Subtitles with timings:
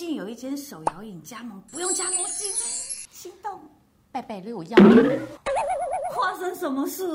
[0.00, 2.50] 近有一间手摇饮加盟，不用加盟金，
[3.12, 3.60] 心动。
[4.10, 4.76] 贝贝六幺
[6.16, 7.06] 发生什么事？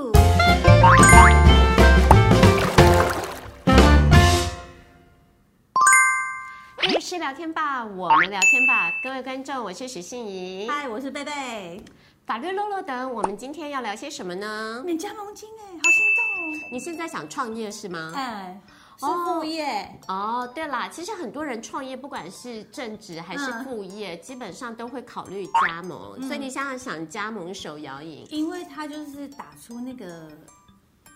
[6.83, 11.84] 律师聊天吧，我们聊天吧，各位观众，我是许信仪，嗨，我是贝贝。
[12.28, 14.84] 法律落落等，我们今天要聊些什么呢？
[14.86, 15.82] 免加盟金哎，好心
[16.16, 16.70] 动哦！
[16.72, 18.14] 你现在想创业是吗？
[18.16, 18.62] 哎。
[18.98, 19.66] 是副业
[20.07, 26.15] 哦，哦，对啦，其实很多人创业，不管是正职还是副业，嗯、基本上都会考虑加盟。
[26.18, 30.29] 嗯、所以你想想，加盟手摇饮，因为他就是打出那个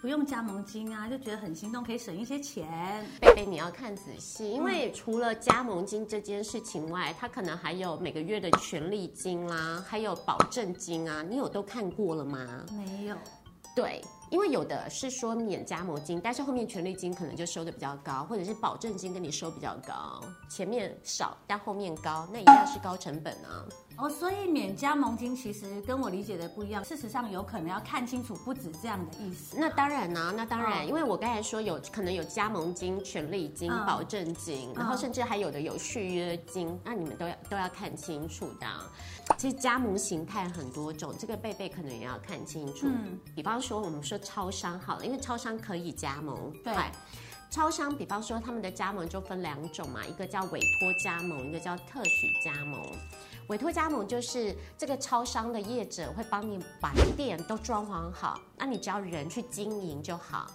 [0.02, 2.68] 不用加盟金啊，就觉得很心动，可以省一些钱。
[3.22, 12.66] 贝贝，你要看仔细，因为除了加盟金这件事情外，他可能还有每个月的权利金啦、啊，还有保证金啊，你有都看过了吗？
[12.72, 13.16] 没有。
[13.76, 14.02] 对。
[14.30, 23.66] 因为有的是说免加盟金，但是后面权利金可能就收的比较高，或者是保证金跟你收比较高，前面少但后面高，那一样是高成本啊。
[24.02, 29.58] 哦，所以免加盟金其实跟我理解的不一样，事实上有可能要看清楚，不止这样的意思。
[29.60, 38.68] 那当然呢、啊，那当然，哦、因为我刚才说有可能有加盟金、权利金、嗯、保证金，然后甚至还有的有续约金，嗯、那你们都要都要看清楚的。
[39.38, 42.88] 其实加盟形态很多种，这个贝贝可能也要看清楚。
[42.88, 46.54] 嗯，比方说我们说超商好了，因为超商可以加盟。
[46.64, 46.74] 对，
[47.52, 52.82] 超商比方说他们的加盟就分两种嘛，一个叫委托加盟，一个叫特许加盟。
[53.50, 60.48] 委托加盟就是这个超商的业者会帮你把店都装潢好，那你只要人去经营就好。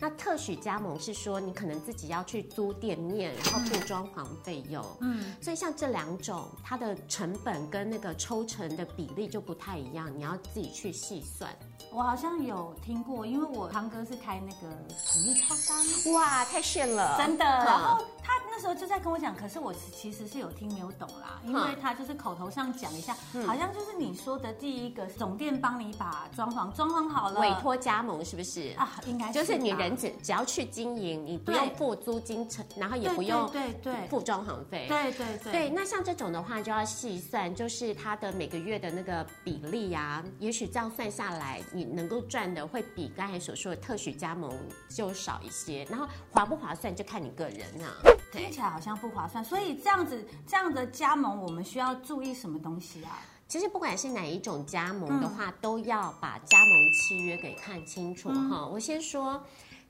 [0.00, 4.84] 那特许加盟是说，你可能自己要去租店面，然后付装潢费用。
[5.00, 11.48] 嗯，所以像这两种，它的成本跟那个抽成的比例就不太一样，你要自己去细算。
[11.92, 14.76] 我好像有听过，因为我堂哥是开那个
[15.06, 15.76] 统一超商，
[16.12, 17.44] 哇，太炫了，真的。
[17.44, 29.00] 然后他那时候就在跟我讲，可是我其实是有听没有懂啦，因为他就是口头上讲一下，嗯、好像就是你说的第一个总店帮你把装潢装潢好了，委托加盟是不是啊？
[29.06, 29.96] 应该是就是你人。
[29.96, 34.86] 只只要去经营，你不用付租金，成然后也不用对对付装潢费。
[34.88, 35.52] 对对对。
[35.52, 44.50] 对，那像这种的话，就要细算，就是它的每个月的那个比例啊，也许这样算下来，你能够赚的会比刚才所说的特许加盟
[44.88, 45.84] 就少一些。
[45.90, 47.94] 然后划不划算，就看你个人啊。
[48.32, 53.20] 听起来好像不划算，所以这样子这样的加盟，我们需要注意什么东西啊？
[53.46, 58.62] 其实不管是哪一种加盟的话，嗯、都要把加盟契约给看清楚哈。
[58.62, 59.42] 嗯、我先说。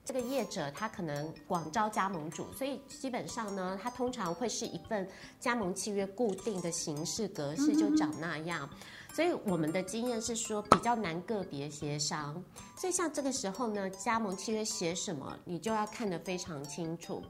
[0.05, 8.69] 这个业者他可能广招加盟主，所以基本上呢，他通常会是一份加盟契约固定的形式格式，就长那样。
[9.15, 12.43] 所以我们的经验是说比较难个别协商。
[12.77, 17.23] 所以像这个时候呢，加盟契约写什么，你就要看得非常清楚。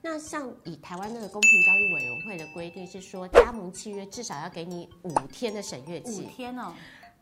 [0.00, 6.22] 那像以台湾那个公平交易委员会的规定是说，加盟契约至少要给你五天的审阅期。
[6.22, 6.72] 五天哦。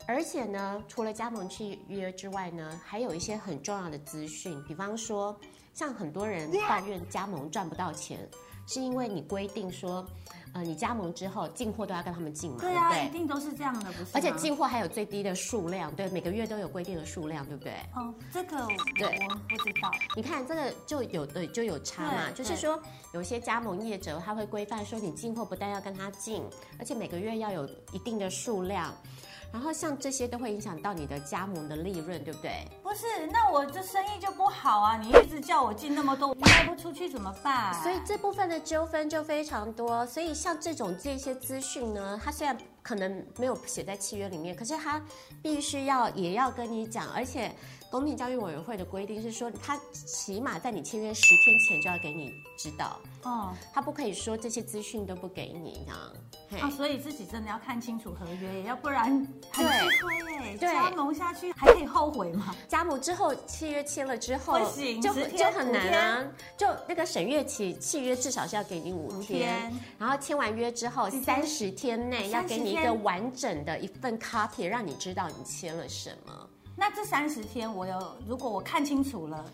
[0.07, 5.35] 而且呢，除了加盟契约之外呢，还有一些很重要的资讯，比方说，
[5.73, 8.29] 像很多人抱怨加盟赚不到钱，
[8.67, 10.07] 是因为你规定说，
[10.57, 14.11] 呃，你加盟之后进货都要跟他们进嘛，对啊，对对一定都是这样的，不是？
[14.15, 17.75] 而且进货还有最低的数量，对，每个月都有规定的数量，对不对？
[17.95, 18.67] 哦，这个
[18.97, 19.91] 对，我不知道。
[20.15, 22.81] 你看这个就有的就有差嘛，就是说
[23.13, 26.43] 有些加盟业者他会规范说，你进货不但要跟他进，
[26.79, 28.95] 而且每个月要有一定的数量。
[29.53, 32.67] 然后像这些都会影响到你的加盟的利润，对不对？
[32.97, 34.97] 不是，那我这生意就不好啊！
[34.97, 37.75] 你一直叫我进那么多，我卖不出去怎么办？
[37.83, 40.07] 所以这部分的纠纷就非常多。
[40.07, 44.99] 所以像这种这些资讯呢，它虽然可能没有写在契约里面，可是它
[45.43, 47.55] 必须要也要跟你讲，而且。
[47.89, 56.13] 公平交易委员会的规定是说，他起码在你签约十天前就要给你知道哦，他不可以说这些资讯都不给你啊。
[56.61, 60.36] 啊，所以自己真的要看清楚合约，要不然很吃亏哎。
[60.57, 62.55] 对，加盟下去还可以后悔吗？
[62.69, 64.59] 加盟之后契约签了之后，
[65.03, 66.25] 就就很难啊。
[66.57, 76.49] 就那个审阅期，契约至少是要给你五天，然后签完约之后三十天内要给你一个完整的一份 copy，让你知道你签了什么。
[76.77, 79.45] 那这三十天，我有如果我看清楚了，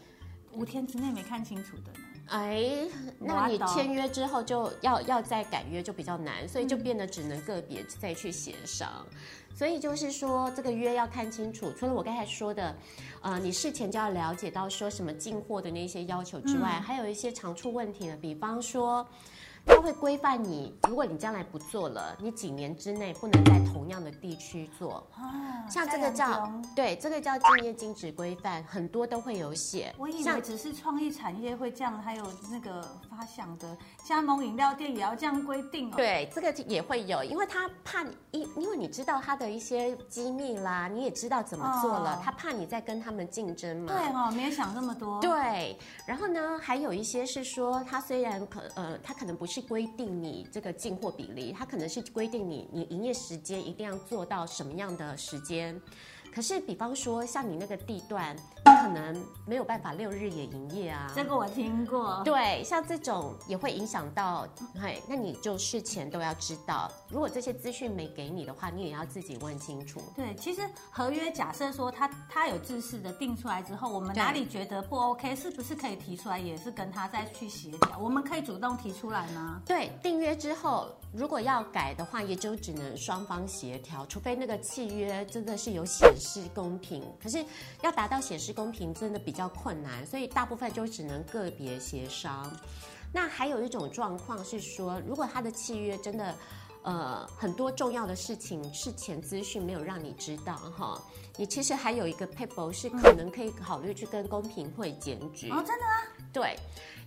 [0.53, 1.99] 五天之内没看清楚的呢？
[2.33, 2.89] 哎，
[3.19, 8.89] 那你签约之后就要要再改约就比较难，所以就变得只能个别再去协商。
[9.11, 9.17] 嗯、
[9.55, 11.71] 所以就是说，这个约要看清楚。
[11.79, 12.75] 除了我刚才说的，
[13.21, 19.07] 呃，你事前就要了解到说什么进货的那些要求之外，嗯、还有一些常出问题呢，比方说。
[19.65, 25.07] 它会规范你，如果你将来不做了，你几年之内不能在同样的地区做。
[25.15, 29.95] 啊，像这个叫对，这个叫竞业禁止规范，很多都会有写。
[29.99, 35.95] 我以为只是创意产业会这样，还有那个发想的加盟饮料店也要这样规定哦。
[35.97, 43.93] 对，这个也会有，因为他怕你，因因为你知道他的一些机密啦，你也知道怎么做了，哦、他怕你在跟他们竞争嘛。
[43.93, 45.21] 对哦，没有想那么多。
[45.21, 49.63] 对，然后呢，还有一些是说，他虽然可呃，他可能不是。
[49.73, 55.81] 规定你这个进货比例，它可能是规定你你营业时间一定要做到什么样的时间。
[56.35, 61.13] 可是，比方说像你那个地段，你可能没有办法六日也营业啊。
[61.15, 62.23] 这个我听过。
[62.25, 64.49] 对，像这种也会影响到，
[64.81, 66.91] 嘿，那你就事前都要知道。
[67.11, 70.01] 如果这些资讯没给你的话，你也要自己问清楚。
[70.17, 77.99] 对，其实合约假设说他他有正式的定出来之后，我们哪里觉得不 OK，是不是可以提出来，也是跟他再去协调？
[77.99, 79.61] 我们可以主动提出来吗？
[79.67, 86.33] 对，订约之后如果要改的话，也就只能双方协调，除非那个契约真的是有显示。
[86.33, 87.45] 是公平，可是
[87.83, 92.51] 要达到显示公平真的比较困难，所以大部分就只能个别协商。
[93.13, 96.35] 那还有一种状况是说，如果他的契约真的，
[96.85, 100.99] 呃，很多重要的事情事前资讯没有让你知道哈，
[101.37, 105.51] 你其实还有一个 paper 是可能可以考虑去跟公平会检举。
[105.51, 106.27] 哦，真的吗？
[106.33, 106.57] 对。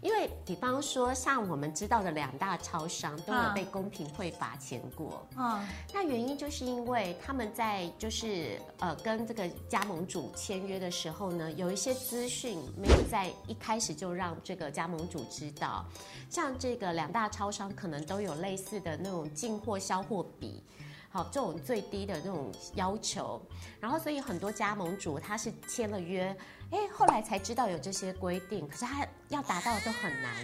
[0.06, 5.26] 因为比方说，像我们知道的两大超商都有被公平会罚钱过。
[5.36, 15.84] 嗯，那原因就是因为他们在就是呃跟这个加盟主签约的时候呢，有一些资讯没有在一开始就让这个加盟主知道。
[16.30, 20.62] 像这个两大超商可能都有类似的那种进货销货比，
[21.16, 23.42] 好，这种最低的那种要求。
[23.80, 26.36] 然后所以很多加盟主他是签了约。
[26.72, 30.36] 哎，后来才知道有这些规定，可是他要达到都很难，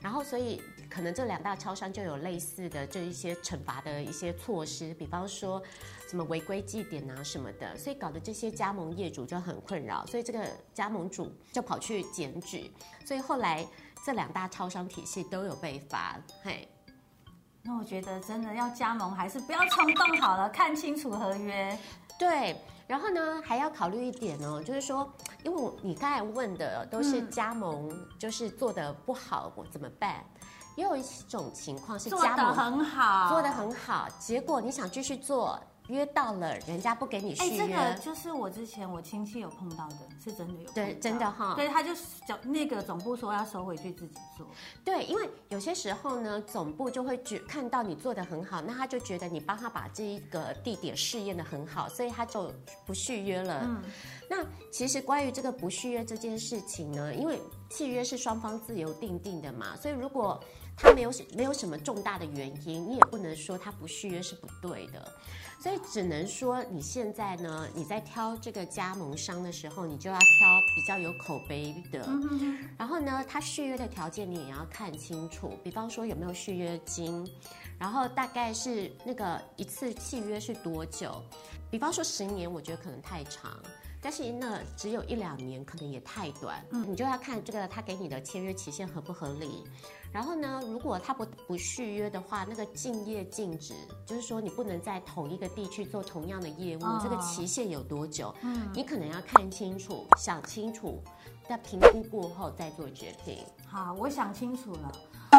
[0.00, 5.60] 然后所以可能这两大超商就有类似的这一些惩罚的一些措施，比方说
[6.08, 12.70] 什么违规记点啊什么的，所以搞得这些加盟业主就很困扰，所以这个加盟主就跑去检举，
[13.04, 13.66] 所以后来
[14.06, 16.20] 这两大超商体系都有被罚。
[16.44, 16.68] 嘿，
[17.62, 21.78] 那我觉得真的要加盟还是不要冲动好了，看清楚合约。
[22.18, 22.56] 对。
[22.86, 25.08] 然后呢，还要考虑一点哦，就是说，
[25.44, 30.24] 因为你刚才问的都是加盟，就是做的不好，我怎么办？
[30.74, 35.56] 也有一种情况是加盟做得很好，做的很好，结果你想继续做。
[35.90, 37.62] 约到了，人家不给你续约。
[37.62, 40.70] 哎，这个就是我之前我亲戚有碰到的，是真的有。
[40.70, 41.54] 对，真的哈。
[41.54, 41.90] 对，他就
[42.26, 44.46] 讲那个总部说要收回去自己做。
[44.84, 52.50] 对，因为有些时候呢，总部就会觉看到你做的很好，那他就觉得你帮他把这一个地点试验的很好，所以他就
[52.86, 53.60] 不续约了。
[53.64, 53.82] 嗯。
[54.28, 57.40] 那其实关于这个不续约这件事情呢，因为
[57.70, 60.42] 契约是双方自由订定的嘛，所以如果
[60.76, 65.10] 他没有没有什么重大的原因，你也不能说他不续约是不对的。
[65.62, 70.26] 所以只能说，你现在呢，你在挑这个加盟商的时候，你就要挑
[70.74, 72.08] 比较有口碑的。
[72.78, 77.30] 然后呢，他续约的条件你也要看清楚，比方说有没有续约金，
[77.78, 81.22] 然后大概是那个一次契约是多久？
[81.70, 83.54] 比方说十年，我觉得可能太长。
[84.02, 86.64] 但是那只有一两年，可能也太短。
[86.70, 89.64] 嗯，你就要看这个他给你的签约期限合不合理。
[90.12, 93.74] 然后呢，如果他不不续约的话，那个竞业禁止，
[94.06, 98.34] 就是说你不能在同一个地区做同样的业务，哦、这个期限有多久？
[98.42, 101.00] 嗯，你可能要看清楚、想清楚，
[101.48, 103.44] 在评估过后再做决定。
[103.68, 104.92] 好，我想清楚了。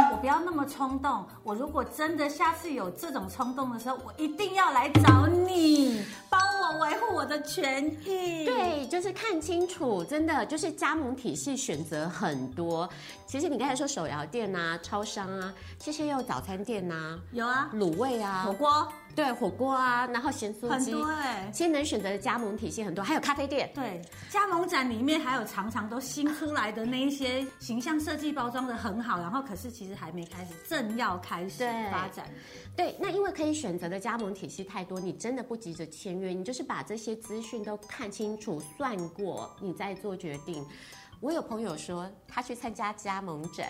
[0.10, 1.26] 我不要那么冲动。
[1.44, 6.31] 我如果真的下次有这种冲动的时候，我一定要来找你，帮
[6.72, 8.46] 我维护我的权益。
[8.46, 12.90] 对，就是看清楚，真的就是加盟体系选择很多。
[13.26, 18.88] 其实你刚才说手摇店啊、超商啊，其实也有早餐店啊，有啊，卤味啊，火锅。
[19.16, 23.70] 对火锅啊，然后咸酥鸡，很多哎，其实能选择的加盟体系很多，还有咖啡店。
[23.74, 32.26] 对，加盟展里面还有常常都新出来的那一些形象设计包装的很好，然后可是其实还没开始，正要开始发展。
[32.76, 40.66] 对，对，那因为可以选择的加盟体系太多，你真的不急着签约，你就是把这些资讯都看清楚、算过，你再做决定。
[41.22, 43.68] 我有朋友说，他去参加加盟展，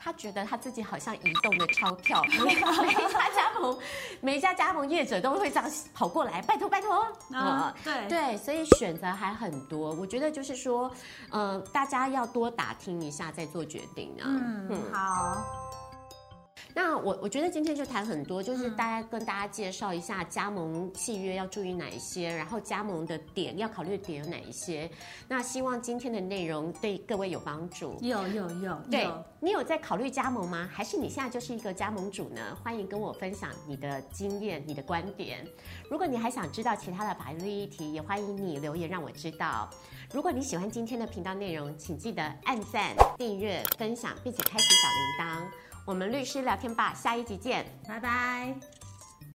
[0.00, 3.78] 他觉得他自己好像移动的钞票，每 一家加盟，
[4.22, 7.06] 每一家加盟业者都会这样跑过来，拜托拜托。
[7.32, 9.92] 啊，对对，所以选择还很多。
[9.92, 10.90] 我觉得就是说，
[11.30, 14.24] 呃，大家要多打听一下再做决定啊。
[14.24, 15.44] 嗯，嗯好。
[16.76, 24.90] 那我我觉得今天就谈很多，就是大家跟大家介绍一下加盟契约要注意哪一些，然后加盟的点要考虑的点有哪一些。
[25.28, 27.96] 那希望今天的内容对各位有帮助。
[28.00, 30.68] 有有有，对，你有在考虑加盟吗？
[30.72, 32.58] 还是你现在就是一个加盟主呢？
[32.62, 35.46] 欢迎跟我分享你的经验、你的观点。
[35.88, 39.70] 如果你还想知道其他的法律议题，也欢迎你留言让我知道。
[40.12, 45.73] 如果你喜欢今天的频道内容，请记得按赞、订阅、分享，并且开启小铃铛。
[45.84, 48.54] 我们律师聊天吧，下一集见，拜拜。